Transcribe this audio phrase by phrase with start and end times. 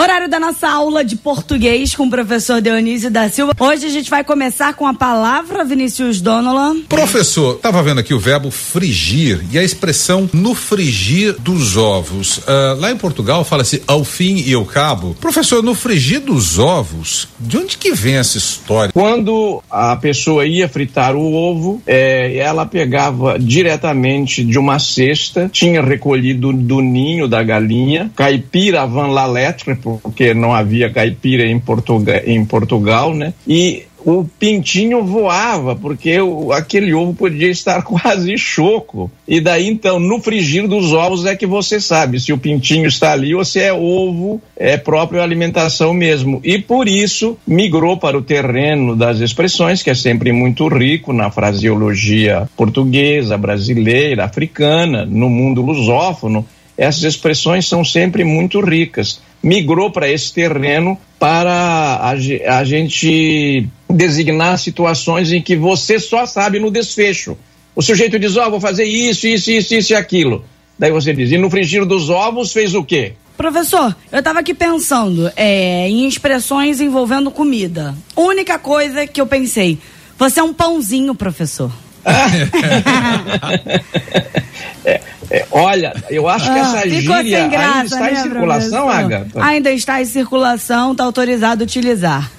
[0.00, 3.52] Horário da nossa aula de português com o professor Dionísio da Silva.
[3.60, 6.80] Hoje a gente vai começar com a palavra Vinícius Donolan.
[6.88, 12.38] Professor, estava vendo aqui o verbo frigir e a expressão no frigir dos ovos.
[12.38, 15.14] Uh, lá em Portugal fala-se ao fim e ao cabo.
[15.20, 18.94] Professor, no frigir dos ovos, de onde que vem essa história?
[18.94, 25.82] Quando a pessoa ia fritar o ovo, é, ela pegava diretamente de uma cesta, tinha
[25.82, 32.22] recolhido do ninho da galinha, caipira van la lettre, porque não havia caipira em, Portuga,
[32.26, 33.32] em Portugal, né?
[33.46, 39.10] E o pintinho voava, porque o, aquele ovo podia estar quase choco.
[39.26, 43.12] E daí, então, no frigir dos ovos é que você sabe se o pintinho está
[43.12, 46.40] ali ou se é ovo, é própria alimentação mesmo.
[46.42, 51.30] E por isso migrou para o terreno das expressões, que é sempre muito rico na
[51.30, 56.46] fraseologia portuguesa, brasileira, africana, no mundo lusófono.
[56.80, 64.58] Essas expressões são sempre muito ricas migrou para esse terreno para a, a, gente designar
[64.58, 67.36] situações em que você só sabe no desfecho.
[67.74, 70.44] O sujeito diz, ó, oh, vou fazer isso, isso, isso, isso e aquilo.
[70.78, 73.12] Daí você diz, e no frigir dos ovos fez o quê?
[73.36, 77.94] Professor, eu estava aqui pensando é, em expressões envolvendo comida.
[78.16, 79.78] Única coisa que eu pensei,
[80.18, 81.72] você é um pãozinho, professor.
[84.84, 88.90] é, é, olha, eu acho que essa ah, gíria graça, ainda está né, em circulação,
[88.90, 89.44] Agatha?
[89.44, 92.30] Ainda está em circulação, está autorizado a utilizar.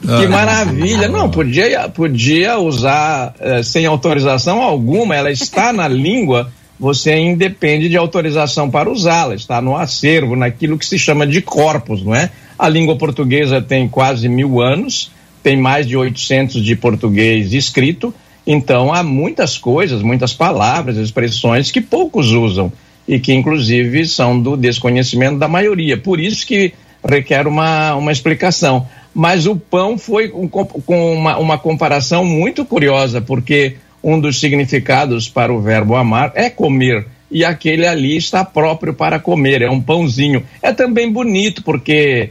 [0.00, 1.08] Que maravilha!
[1.08, 7.98] Não, podia, podia usar eh, sem autorização alguma, ela está na língua, você independe de
[7.98, 12.30] autorização para usá-la, está no acervo, naquilo que se chama de corpus, não é?
[12.58, 15.10] A língua portuguesa tem quase mil anos,
[15.42, 18.14] tem mais de 800 de português escrito,
[18.46, 22.72] então, há muitas coisas, muitas palavras, expressões que poucos usam
[23.06, 25.96] e que, inclusive, são do desconhecimento da maioria.
[25.96, 26.72] Por isso que
[27.06, 28.86] requer uma, uma explicação.
[29.14, 35.28] Mas o pão foi um, com uma, uma comparação muito curiosa, porque um dos significados
[35.28, 39.80] para o verbo amar é comer e aquele ali está próprio para comer, é um
[39.80, 40.42] pãozinho.
[40.60, 42.30] É também bonito porque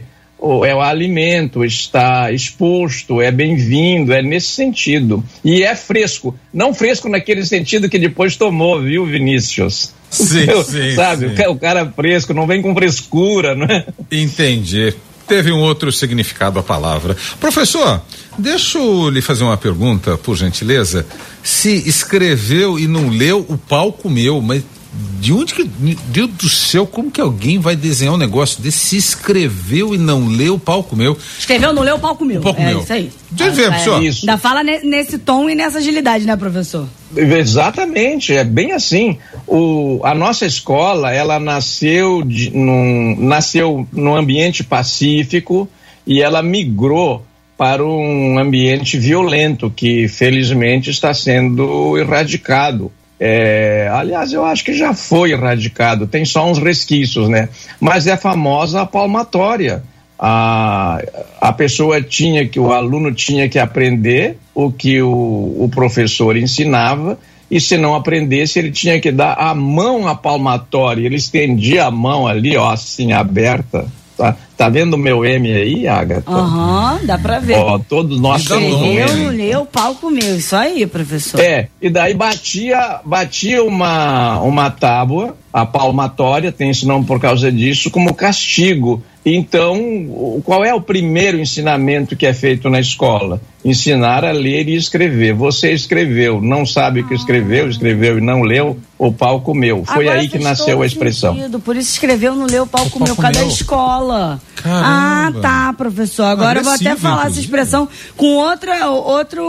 [0.64, 5.22] é o alimento, está exposto, é bem-vindo, é nesse sentido.
[5.44, 6.34] E é fresco.
[6.52, 9.92] Não fresco naquele sentido que depois tomou, viu, Vinícius?
[10.10, 10.94] Sim, sim.
[10.94, 11.46] Sabe, sim.
[11.46, 13.84] o cara fresco, não vem com frescura, né?
[14.10, 14.94] Entendi.
[15.28, 17.16] Teve um outro significado a palavra.
[17.38, 18.02] Professor,
[18.36, 21.06] deixa eu lhe fazer uma pergunta, por gentileza.
[21.42, 25.64] Se escreveu e não leu, o pau comeu, mas de onde que.
[26.08, 28.78] Deus do céu, como que alguém vai desenhar um negócio desse?
[28.78, 31.16] Se escreveu e não leu, o pau comeu.
[31.38, 32.40] Escreveu, não leu, o pau comeu.
[32.40, 32.78] O pau comeu.
[32.78, 33.10] É isso aí.
[33.30, 34.02] De onde vem, professor?
[34.02, 34.20] Isso.
[34.22, 36.88] Ainda fala nesse tom e nessa agilidade, né, professor?
[37.16, 39.18] Exatamente, é bem assim.
[39.46, 45.68] O, a nossa escola, ela nasceu, de, num, nasceu num ambiente pacífico
[46.06, 47.24] e ela migrou
[47.56, 52.90] para um ambiente violento que felizmente está sendo erradicado
[53.22, 57.50] é, aliás, eu acho que já foi erradicado, tem só uns resquícios, né?
[57.78, 59.82] Mas é a famosa palmatória.
[60.18, 61.02] A,
[61.38, 67.18] a pessoa tinha que, o aluno tinha que aprender o que o, o professor ensinava,
[67.50, 71.04] e se não aprendesse, ele tinha que dar a mão à palmatória.
[71.04, 73.86] Ele estendia a mão ali, ó, assim, aberta,
[74.16, 74.36] tá?
[74.60, 76.30] Tá vendo o meu M aí, Agatha?
[76.30, 77.56] Aham, dá pra ver.
[77.56, 79.24] Ó, todos nós temos um Eu M.
[79.24, 80.36] não leu, o palco meu.
[80.36, 81.40] Isso aí, professor.
[81.40, 87.50] É, e daí batia, batia uma, uma tábua, a palmatória, tem esse nome por causa
[87.50, 89.02] disso, como castigo.
[89.24, 93.40] Então, qual é o primeiro ensinamento que é feito na escola?
[93.62, 95.34] Ensinar a ler e escrever.
[95.34, 99.84] Você escreveu, não sabe o que escreveu, escreveu e não leu, o pau comeu.
[99.84, 101.34] Foi Agora aí que nasceu a expressão.
[101.34, 103.48] sentido, Por isso escreveu no leu o palco O meu, palco meu.
[103.48, 104.40] escola.
[104.62, 105.38] Caramba.
[105.38, 106.24] Ah, tá, professor.
[106.24, 107.46] Agora eu vou até Agressivo, falar essa inclusive.
[107.46, 109.44] expressão com outra, outro,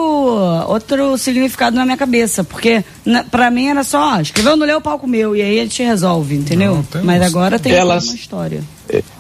[0.68, 2.44] outro significado na minha cabeça.
[2.44, 5.36] Porque na, pra mim era só, ó, escreveu no leu o palco meu.
[5.36, 6.76] E aí ele te resolve, entendeu?
[6.76, 8.62] Não, tem Mas agora tem Elas- uma história.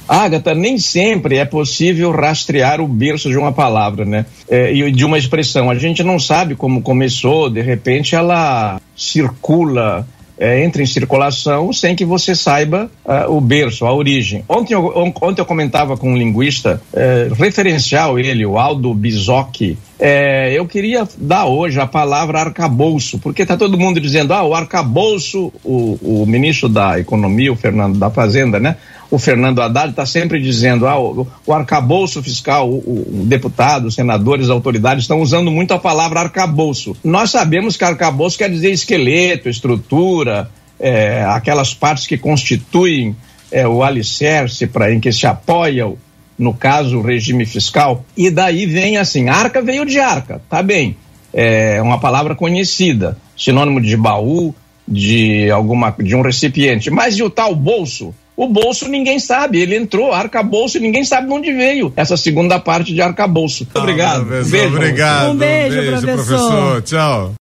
[0.07, 4.25] Agatha, nem sempre é possível rastrear o berço de uma palavra, né?
[4.49, 5.69] É, e de uma expressão.
[5.69, 10.05] A gente não sabe como começou, de repente ela circula,
[10.41, 14.43] é, entra em circulação sem que você saiba ah, o berço, a origem.
[14.49, 19.77] Ontem eu, on- ontem eu comentava com um linguista é, referencial, ele, o Aldo Bizocchi.
[20.03, 24.55] É, eu queria dar hoje a palavra arcabouço, porque está todo mundo dizendo, ah, o
[24.55, 28.77] arcabouço, o, o ministro da Economia, o Fernando da Fazenda, né?
[29.11, 33.87] o Fernando Haddad está sempre dizendo ah, o, o arcabouço fiscal, o, o, o deputado,
[33.87, 36.95] os senadores, autoridades estão usando muito a palavra arcabouço.
[37.03, 40.49] Nós sabemos que arcabouço quer dizer esqueleto, estrutura,
[40.79, 43.15] é, aquelas partes que constituem
[43.51, 45.91] é, o alicerce para em que se apoia,
[46.37, 48.03] no caso, o regime fiscal.
[48.15, 50.95] E daí vem assim, arca veio de arca, tá bem.
[51.33, 54.53] É uma palavra conhecida, sinônimo de baú,
[54.87, 56.89] de alguma de um recipiente.
[56.89, 58.13] Mas e o tal bolso?
[58.35, 62.59] O bolso ninguém sabe, ele entrou, arcabouço, e ninguém sabe de onde veio essa segunda
[62.59, 63.67] parte de arcabouço.
[63.73, 64.21] Obrigado.
[64.21, 64.85] Ah, professor, Beijo pra você.
[64.87, 65.31] obrigado.
[65.31, 66.15] Um beijo, professor.
[66.15, 66.81] professor.
[66.81, 67.29] Tchau.